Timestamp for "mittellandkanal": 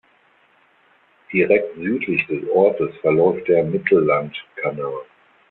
3.63-5.03